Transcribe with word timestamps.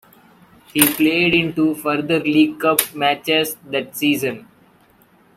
He 0.73 0.91
played 0.95 1.35
in 1.35 1.53
two 1.53 1.75
further 1.75 2.19
League 2.21 2.57
Cup 2.59 2.79
matches 2.95 3.55
that 3.67 3.95
season. 3.95 4.47